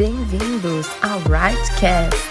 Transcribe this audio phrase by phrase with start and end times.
[0.00, 2.30] Bem-vindos ao Rightcast.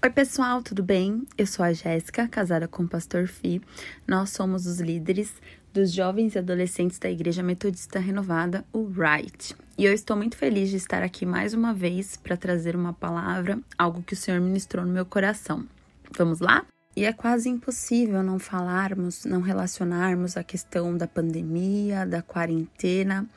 [0.00, 1.26] Oi, pessoal, tudo bem?
[1.36, 3.60] Eu sou a Jéssica, casada com o pastor Fi.
[4.06, 5.34] Nós somos os líderes
[5.76, 9.54] dos jovens e adolescentes da Igreja Metodista Renovada, o RIGHT.
[9.76, 13.60] E eu estou muito feliz de estar aqui mais uma vez para trazer uma palavra,
[13.76, 15.66] algo que o Senhor ministrou no meu coração.
[16.16, 16.64] Vamos lá?
[16.96, 23.28] E é quase impossível não falarmos, não relacionarmos a questão da pandemia, da quarentena,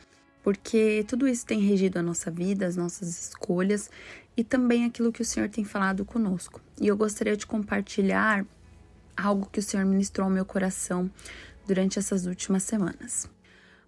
[0.42, 3.92] porque tudo isso tem regido a nossa vida, as nossas escolhas
[4.38, 6.62] e também aquilo que o Senhor tem falado conosco.
[6.80, 8.46] E eu gostaria de compartilhar
[9.18, 11.12] algo que o Senhor ministrou ao meu coração
[11.70, 13.30] durante essas últimas semanas.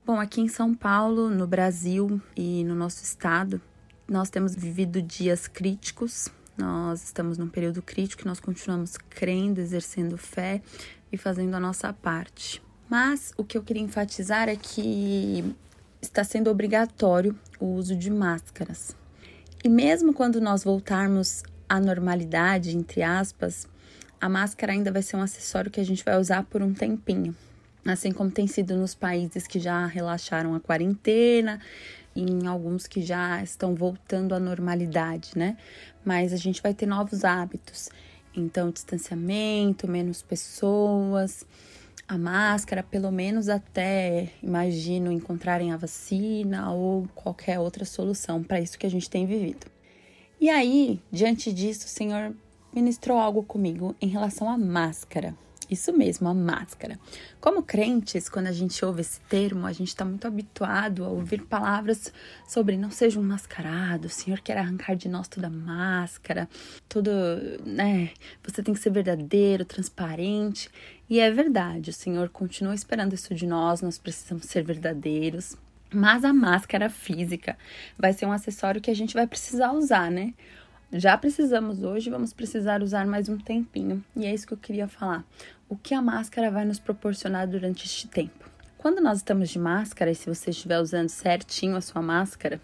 [0.06, 3.60] Bom, aqui em São Paulo, no Brasil e no nosso estado,
[4.08, 6.30] nós temos vivido dias críticos.
[6.56, 10.62] Nós estamos num período crítico e nós continuamos crendo, exercendo fé
[11.12, 12.62] e fazendo a nossa parte.
[12.88, 15.44] Mas o que eu queria enfatizar é que
[16.00, 18.96] está sendo obrigatório o uso de máscaras.
[19.64, 23.68] E mesmo quando nós voltarmos à normalidade, entre aspas,
[24.20, 27.36] a máscara ainda vai ser um acessório que a gente vai usar por um tempinho.
[27.86, 31.60] Assim como tem sido nos países que já relaxaram a quarentena,
[32.16, 35.58] em alguns que já estão voltando à normalidade, né?
[36.06, 37.90] Mas a gente vai ter novos hábitos.
[38.36, 41.46] Então, distanciamento, menos pessoas,
[42.08, 48.78] a máscara, pelo menos até, imagino, encontrarem a vacina ou qualquer outra solução para isso
[48.78, 49.66] que a gente tem vivido.
[50.40, 52.36] E aí, diante disso, o Senhor
[52.74, 55.36] ministrou algo comigo em relação à máscara.
[55.72, 57.00] Isso mesmo, a máscara.
[57.40, 61.44] Como crentes, quando a gente ouve esse termo, a gente está muito habituado a ouvir
[61.44, 62.14] palavras
[62.46, 66.50] sobre não seja um mascarado, o Senhor quer arrancar de nós toda máscara,
[66.90, 67.10] tudo,
[67.66, 68.10] né?
[68.44, 70.70] Você tem que ser verdadeiro, transparente.
[71.10, 75.56] E é verdade, o Senhor continua esperando isso de nós, nós precisamos ser verdadeiros.
[75.94, 77.58] Mas a máscara física
[77.98, 80.34] vai ser um acessório que a gente vai precisar usar, né?
[80.94, 84.04] Já precisamos hoje, vamos precisar usar mais um tempinho.
[84.14, 85.24] E é isso que eu queria falar.
[85.70, 88.50] O que a máscara vai nos proporcionar durante este tempo?
[88.78, 92.60] Quando nós estamos de máscara, e se você estiver usando certinho a sua máscara,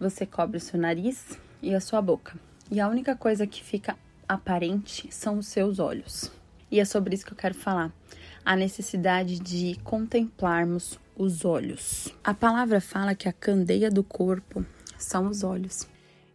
[0.00, 2.38] você cobre o seu nariz e a sua boca.
[2.70, 6.32] E a única coisa que fica aparente são os seus olhos.
[6.70, 7.92] E é sobre isso que eu quero falar.
[8.46, 12.08] A necessidade de contemplarmos os olhos.
[12.24, 14.64] A palavra fala que a candeia do corpo
[14.96, 15.86] são os olhos.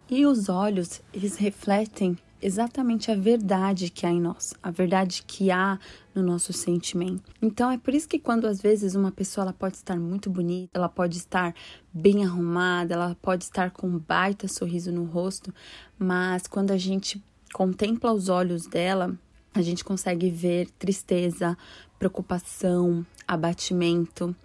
[0.10, 5.50] E os olhos, eles refletem exatamente a verdade que há em nós, a verdade que
[5.50, 5.80] há
[6.14, 7.24] no nosso sentimento.
[7.42, 10.72] Então é por isso que quando às vezes uma pessoa ela pode estar muito bonita,
[10.74, 11.56] ela pode estar
[11.94, 15.54] bem arrumada, ela pode estar com um baita sorriso no rosto,
[15.98, 19.18] mas quando a gente contempla os olhos dela,
[19.54, 21.58] a gente consegue ver tristeza,
[21.98, 24.36] preocupação, abatimento.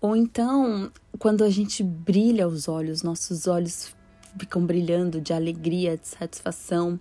[0.00, 3.94] Ou então, quando a gente brilha os olhos, nossos olhos
[4.38, 6.98] ficam brilhando de alegria, de satisfação,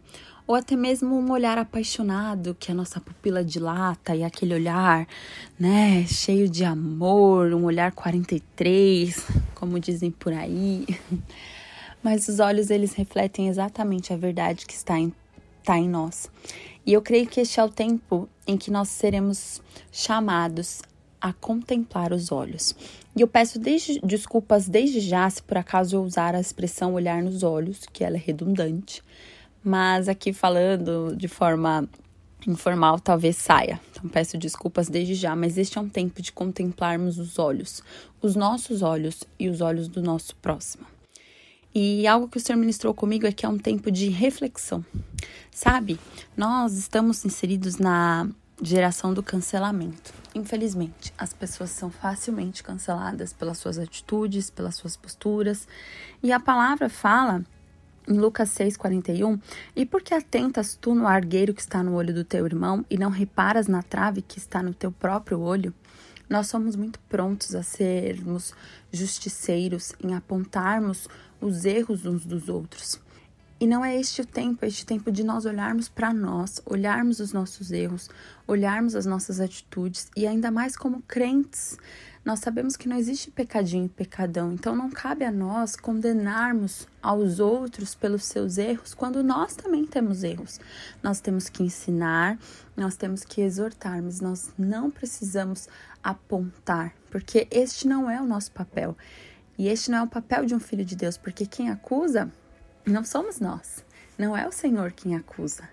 [0.47, 5.05] ou até mesmo um olhar apaixonado que a nossa pupila dilata e aquele olhar,
[5.59, 10.85] né, cheio de amor, um olhar 43, como dizem por aí.
[12.01, 15.13] Mas os olhos eles refletem exatamente a verdade que está em,
[15.59, 16.31] está em nós.
[16.85, 19.61] E eu creio que este é o tempo em que nós seremos
[19.91, 20.81] chamados
[21.27, 22.75] a contemplar os olhos.
[23.15, 27.21] E eu peço desde, desculpas desde já se por acaso eu usar a expressão olhar
[27.21, 29.03] nos olhos, que ela é redundante,
[29.63, 31.87] mas aqui falando de forma
[32.47, 33.79] informal talvez saia.
[33.91, 37.83] Então peço desculpas desde já, mas este é um tempo de contemplarmos os olhos,
[38.21, 40.85] os nossos olhos e os olhos do nosso próximo.
[41.75, 44.83] E algo que o Senhor ministrou comigo é que é um tempo de reflexão.
[45.51, 45.99] Sabe,
[46.35, 48.27] nós estamos inseridos na
[48.59, 50.11] Geração do cancelamento.
[50.37, 55.67] Infelizmente, as pessoas são facilmente canceladas pelas suas atitudes, pelas suas posturas.
[56.21, 57.43] E a palavra fala
[58.07, 59.41] em Lucas 6,41:
[59.75, 62.99] E por que atentas tu no argueiro que está no olho do teu irmão e
[62.99, 65.73] não reparas na trave que está no teu próprio olho?
[66.29, 68.53] Nós somos muito prontos a sermos
[68.91, 71.07] justiceiros, em apontarmos
[71.41, 73.01] os erros uns dos outros.
[73.59, 77.19] E não é este o tempo, é este tempo de nós olharmos para nós, olharmos
[77.19, 78.07] os nossos erros,
[78.45, 81.75] olharmos as nossas atitudes e ainda mais como crentes.
[82.23, 87.39] Nós sabemos que não existe pecadinho e pecadão, então não cabe a nós condenarmos aos
[87.39, 90.59] outros pelos seus erros quando nós também temos erros.
[91.01, 92.37] Nós temos que ensinar,
[92.75, 95.67] nós temos que exortar, mas nós não precisamos
[96.03, 98.95] apontar, porque este não é o nosso papel.
[99.57, 102.31] E este não é o papel de um filho de Deus, porque quem acusa
[102.87, 103.83] não somos nós,
[104.17, 105.67] não é o Senhor quem acusa.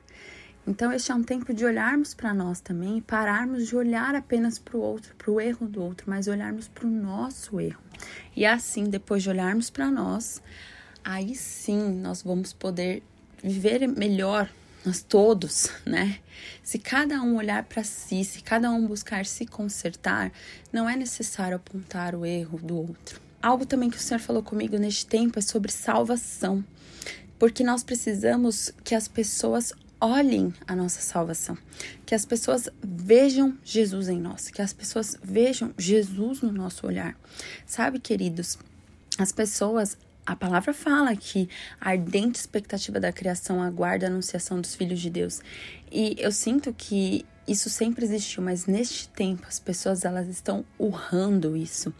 [0.66, 4.76] Então, este é um tempo de olharmos para nós também pararmos de olhar apenas para
[4.76, 7.80] o outro, para o erro do outro, mas olharmos para o nosso erro.
[8.34, 10.42] E assim, depois de olharmos para nós,
[11.04, 13.02] aí sim nós vamos poder
[13.42, 14.48] viver melhor
[14.84, 16.18] nós todos, né?
[16.62, 20.32] Se cada um olhar para si, se cada um buscar se consertar,
[20.72, 23.20] não é necessário apontar o erro do outro.
[23.44, 26.64] Algo também que o Senhor falou comigo neste tempo é sobre salvação,
[27.38, 29.70] porque nós precisamos que as pessoas
[30.00, 31.54] olhem a nossa salvação,
[32.06, 37.14] que as pessoas vejam Jesus em nós, que as pessoas vejam Jesus no nosso olhar.
[37.66, 38.58] Sabe, queridos,
[39.18, 41.46] as pessoas a palavra fala que
[41.78, 45.42] a ardente expectativa da criação aguarda a anunciação dos filhos de Deus.
[45.92, 51.56] E eu sinto que isso sempre existiu, mas neste tempo as pessoas elas estão urrando
[51.56, 51.92] isso.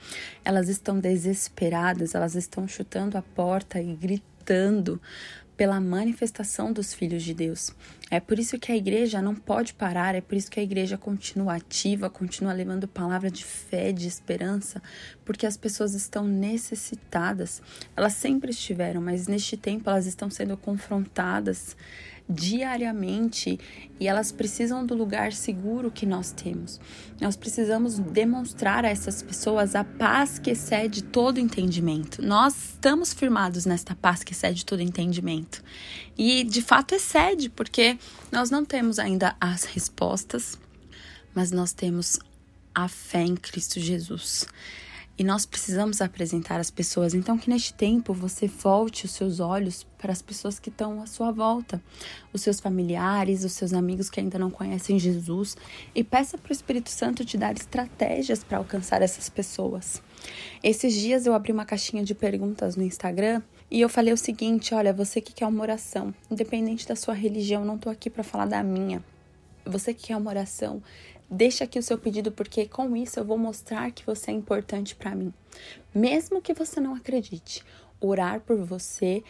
[0.44, 5.00] Elas estão desesperadas, elas estão chutando a porta e gritando
[5.56, 7.70] pela manifestação dos filhos de Deus.
[8.11, 10.99] É por isso que a igreja não pode parar, é por isso que a igreja
[10.99, 14.82] continua ativa, continua levando palavra de fé, de esperança,
[15.25, 17.62] porque as pessoas estão necessitadas.
[17.96, 21.76] Elas sempre estiveram, mas neste tempo elas estão sendo confrontadas
[22.29, 23.59] diariamente
[24.00, 26.81] e elas precisam do lugar seguro que nós temos.
[27.21, 32.23] Nós precisamos demonstrar a essas pessoas a paz que excede todo entendimento.
[32.23, 35.62] Nós estamos firmados nesta paz que excede todo entendimento.
[36.17, 37.99] E de fato excede, porque
[38.32, 40.59] nós não temos ainda as respostas,
[41.35, 42.19] mas nós temos
[42.75, 44.47] a fé em Cristo Jesus.
[45.16, 47.14] E nós precisamos apresentar as pessoas.
[47.14, 51.06] Então, que neste tempo você volte os seus olhos para as pessoas que estão à
[51.06, 51.81] sua volta,
[52.32, 55.56] os seus familiares, os seus amigos que ainda não conhecem Jesus,
[55.94, 60.02] e peça para o Espírito Santo te dar estratégias para alcançar essas pessoas.
[60.62, 63.40] Esses dias eu abri uma caixinha de perguntas no Instagram
[63.70, 67.64] e eu falei o seguinte: olha, você que quer uma oração, independente da sua religião,
[67.64, 69.02] não estou aqui para falar da minha.
[69.67, 70.82] Você que quer uma oração,
[71.34, 74.94] Deixa aqui o seu pedido, porque com isso eu vou mostrar que você é importante
[74.94, 75.34] para mim.
[75.92, 77.64] Mesmo que você não acredite,
[78.00, 79.20] orar por você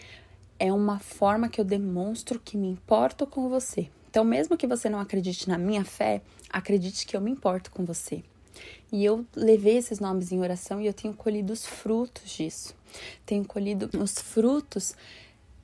[0.58, 3.88] é uma forma que eu demonstro que me importo com você.
[4.10, 6.20] Então, mesmo que você não acredite na minha fé,
[6.50, 8.22] acredite que eu me importo com você.
[8.92, 12.76] E eu levei esses nomes em oração e eu tenho colhido os frutos disso.
[13.24, 14.94] Tenho colhido os frutos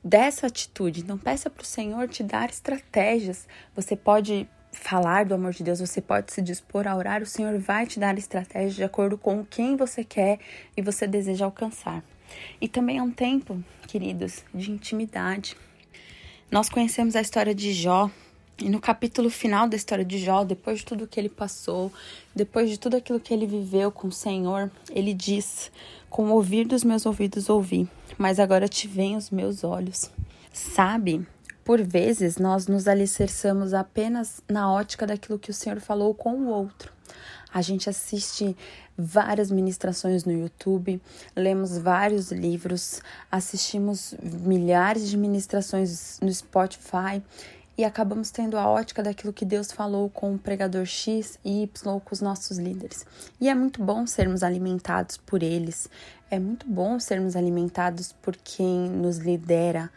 [0.03, 1.01] dessa atitude.
[1.01, 3.47] Então, peça para o Senhor te dar estratégias.
[3.75, 7.57] Você pode falar do amor de Deus, você pode se dispor a orar, o Senhor
[7.59, 10.39] vai te dar estratégia de acordo com quem você quer
[10.75, 12.03] e você deseja alcançar.
[12.59, 15.57] E também é um tempo, queridos, de intimidade.
[16.49, 18.09] Nós conhecemos a história de Jó,
[18.57, 21.91] e no capítulo final da história de Jó, depois de tudo que ele passou,
[22.35, 25.71] depois de tudo aquilo que ele viveu com o Senhor, ele diz:
[26.09, 30.11] Com o ouvir dos meus ouvidos ouvi, mas agora te veem os meus olhos.
[30.53, 31.25] Sabe
[31.71, 36.47] por vezes, nós nos alicerçamos apenas na ótica daquilo que o Senhor falou com o
[36.47, 36.91] outro.
[37.53, 38.57] A gente assiste
[38.97, 41.01] várias ministrações no YouTube,
[41.33, 43.01] lemos vários livros,
[43.31, 47.23] assistimos milhares de ministrações no Spotify
[47.77, 52.01] e acabamos tendo a ótica daquilo que Deus falou com o pregador X e Y,
[52.01, 53.05] com os nossos líderes.
[53.39, 55.89] E é muito bom sermos alimentados por eles,
[56.29, 59.89] é muito bom sermos alimentados por quem nos lidera,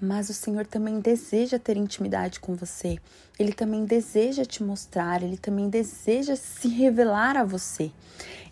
[0.00, 2.98] mas o Senhor também deseja ter intimidade com você.
[3.38, 7.90] Ele também deseja te mostrar, ele também deseja se revelar a você.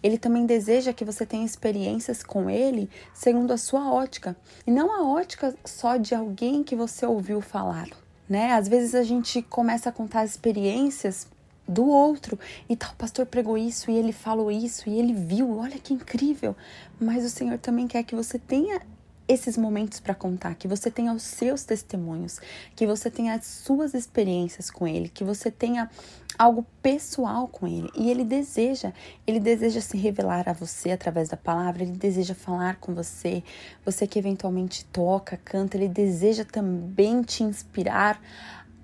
[0.03, 4.37] Ele também deseja que você tenha experiências com ele segundo a sua ótica,
[4.67, 7.89] e não a ótica só de alguém que você ouviu falar,
[8.29, 8.53] né?
[8.53, 11.27] Às vezes a gente começa a contar as experiências
[11.69, 12.39] do outro.
[12.69, 16.57] E tal, pastor pregou isso e ele falou isso e ele viu, olha que incrível.
[16.99, 18.81] Mas o Senhor também quer que você tenha
[19.29, 22.41] esses momentos para contar, que você tenha os seus testemunhos,
[22.75, 25.91] que você tenha as suas experiências com ele, que você tenha
[26.39, 27.91] algo pessoal com ele.
[27.95, 28.93] E ele deseja,
[29.27, 33.45] ele deseja se revelar a você através da palavra, ele deseja falar com você,
[33.85, 38.19] você que eventualmente toca, canta, ele deseja também te inspirar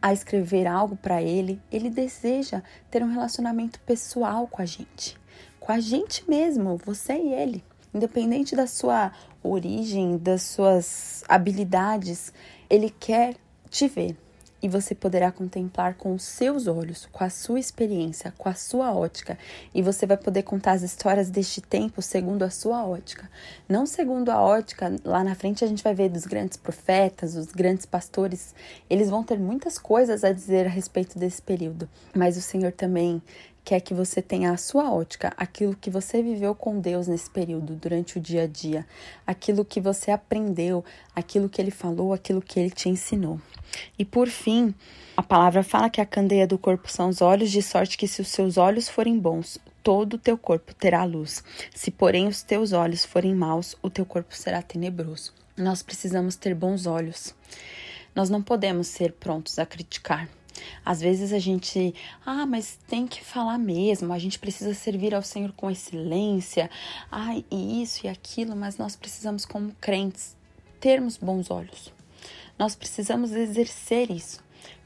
[0.03, 5.17] a escrever algo para ele, ele deseja ter um relacionamento pessoal com a gente,
[5.59, 7.65] com a gente mesmo, você e ele.
[7.95, 12.33] Independente da sua origem, das suas habilidades,
[12.69, 13.37] ele quer
[13.71, 14.17] te ver.
[14.61, 18.95] E você poderá contemplar com os seus olhos, com a sua experiência, com a sua
[18.95, 19.39] ótica,
[19.75, 23.31] e você vai poder contar as histórias deste tempo segundo a sua ótica.
[23.69, 27.49] Não segundo a ótica, lá na frente a gente vai ver dos grandes profetas, os
[27.49, 28.55] grandes pastores,
[28.89, 33.23] eles vão ter muitas coisas a dizer a respeito desse período, mas o Senhor também
[33.65, 37.75] quer que você tenha a sua ótica, aquilo que você viveu com Deus nesse período,
[37.75, 38.87] durante o dia a dia,
[39.27, 40.85] aquilo que você aprendeu,
[41.17, 43.41] aquilo que ele falou, aquilo que ele te ensinou.
[43.99, 44.75] E por fim,
[45.17, 48.21] a palavra fala que a candeia do corpo são os olhos, de sorte que se
[48.21, 51.43] os seus olhos forem bons, todo o teu corpo terá luz.
[51.75, 55.33] Se, porém, os teus olhos forem maus, o teu corpo será tenebroso.
[55.57, 57.35] Nós precisamos ter bons olhos.
[58.15, 60.29] Nós não podemos ser prontos a criticar.
[60.85, 61.95] Às vezes a gente,
[62.25, 66.71] ah, mas tem que falar mesmo, a gente precisa servir ao Senhor com excelência,
[67.11, 70.37] ai, e isso e aquilo, mas nós precisamos, como crentes,
[70.81, 71.93] termos bons olhos.
[72.59, 74.43] Nós precisamos exercer isso,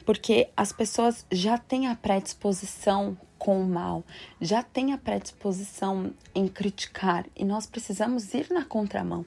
[0.06, 4.02] porque as pessoas já têm a predisposição com o mal,
[4.40, 9.24] já têm a predisposição em criticar e nós precisamos ir na contramão.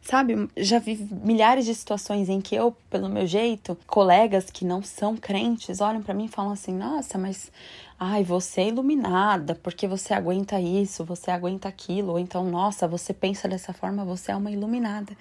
[0.00, 4.80] Sabe, já vi milhares de situações em que eu, pelo meu jeito, colegas que não
[4.82, 7.50] são crentes olham para mim e falam assim: "Nossa, mas
[7.98, 13.12] ai, você é iluminada, porque você aguenta isso, você aguenta aquilo", ou então, "Nossa, você
[13.12, 15.16] pensa dessa forma, você é uma iluminada".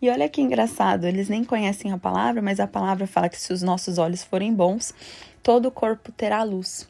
[0.00, 3.52] E olha que engraçado, eles nem conhecem a palavra, mas a palavra fala que se
[3.52, 4.94] os nossos olhos forem bons,
[5.42, 6.88] todo o corpo terá luz.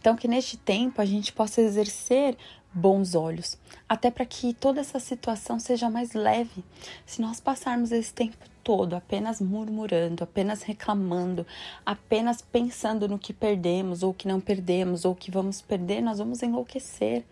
[0.00, 2.36] Então, que neste tempo a gente possa exercer
[2.72, 3.58] bons olhos,
[3.90, 6.62] até para que toda essa situação seja mais leve.
[7.04, 11.44] Se nós passarmos esse tempo todo apenas murmurando, apenas reclamando,
[11.84, 16.40] apenas pensando no que perdemos ou que não perdemos ou que vamos perder, nós vamos
[16.40, 17.24] enlouquecer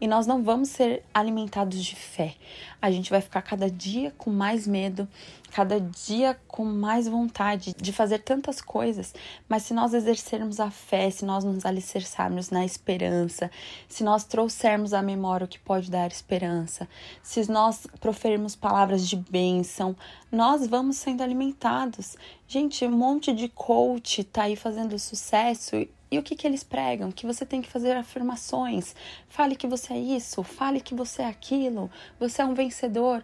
[0.00, 2.34] e nós não vamos ser alimentados de fé.
[2.80, 5.06] A gente vai ficar cada dia com mais medo,
[5.52, 9.14] cada dia com mais vontade de fazer tantas coisas,
[9.48, 13.50] mas se nós exercermos a fé, se nós nos alicerçarmos na esperança,
[13.88, 16.88] se nós trouxermos à memória o que pode dar esperança,
[17.22, 19.94] se nós proferirmos palavras de bênção,
[20.30, 22.16] nós vamos sendo alimentados.
[22.48, 27.12] Gente, um monte de coach tá aí fazendo sucesso e o que, que eles pregam?
[27.12, 28.96] Que você tem que fazer afirmações.
[29.28, 31.88] Fale que você é isso, fale que você é aquilo,
[32.18, 33.22] você é um vencedor.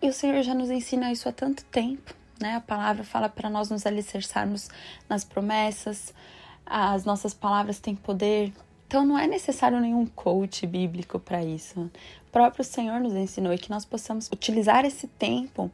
[0.00, 2.56] E o Senhor já nos ensina isso há tanto tempo, né?
[2.56, 4.68] A palavra fala para nós nos alicerçarmos
[5.08, 6.14] nas promessas,
[6.64, 8.52] as nossas palavras têm poder.
[8.92, 11.80] Então não é necessário nenhum coach bíblico para isso.
[11.80, 15.70] O próprio Senhor nos ensinou e que nós possamos utilizar esse tempo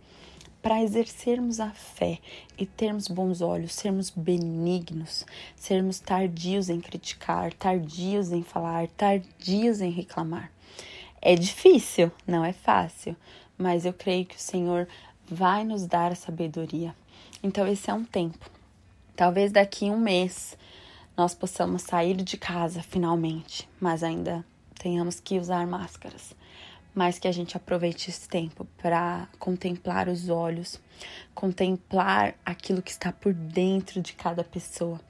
[0.63, 2.21] para exercermos a fé
[2.57, 9.91] e termos bons olhos, sermos benignos, sermos tardios em criticar, tardios em falar, tardios em
[9.91, 10.53] reclamar.
[11.21, 13.17] É difícil, não é fácil,
[13.59, 14.87] mas eu creio que o Senhor
[15.29, 16.95] vai nos dar a sabedoria.
[17.43, 18.49] Então, esse é um tempo.
[19.17, 20.57] Talvez daqui um mês
[21.19, 24.45] nós possamos sair de casa finalmente, mas ainda
[24.79, 26.33] tenhamos que usar máscaras.
[26.95, 30.81] Mas que a gente aproveite esse tempo para contemplar os olhos,
[31.35, 35.01] contemplar aquilo que está por dentro de cada pessoa,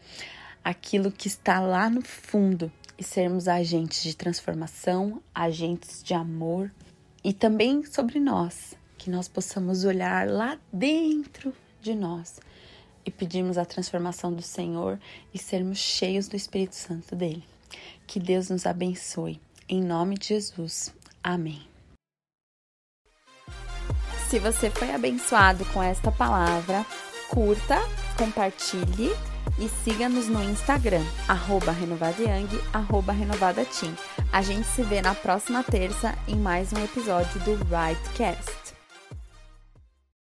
[0.64, 6.72] aquilo que está lá no fundo e sermos agentes de transformação, agentes de amor
[7.22, 12.40] e também sobre nós, que nós possamos olhar lá dentro de nós
[13.08, 15.00] e pedirmos a transformação do Senhor
[15.32, 17.42] e sermos cheios do Espírito Santo dele.
[18.06, 19.40] Que Deus nos abençoe.
[19.68, 20.94] Em nome de Jesus.
[21.22, 21.62] Amém.
[24.28, 26.84] Se você foi abençoado com esta palavra,
[27.30, 27.78] curta,
[28.18, 29.10] compartilhe
[29.58, 33.94] e siga-nos no Instagram, arroba renovadayang, arroba renovadateam.
[34.30, 38.67] A gente se vê na próxima terça em mais um episódio do Rightcast.